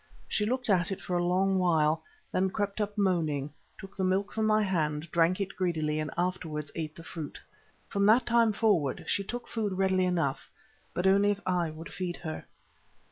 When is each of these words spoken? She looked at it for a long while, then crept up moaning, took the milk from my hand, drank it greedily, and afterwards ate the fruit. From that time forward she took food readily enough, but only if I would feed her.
She 0.27 0.47
looked 0.47 0.67
at 0.67 0.91
it 0.91 0.99
for 0.99 1.15
a 1.15 1.23
long 1.23 1.59
while, 1.59 2.03
then 2.31 2.49
crept 2.49 2.81
up 2.81 2.97
moaning, 2.97 3.53
took 3.79 3.95
the 3.95 4.03
milk 4.03 4.33
from 4.33 4.47
my 4.47 4.63
hand, 4.63 5.11
drank 5.11 5.39
it 5.39 5.55
greedily, 5.55 5.99
and 5.99 6.09
afterwards 6.17 6.71
ate 6.73 6.95
the 6.95 7.03
fruit. 7.03 7.39
From 7.87 8.07
that 8.07 8.25
time 8.25 8.51
forward 8.51 9.03
she 9.07 9.23
took 9.23 9.47
food 9.47 9.73
readily 9.73 10.05
enough, 10.05 10.49
but 10.95 11.05
only 11.05 11.29
if 11.29 11.41
I 11.45 11.69
would 11.69 11.89
feed 11.93 12.17
her. 12.17 12.45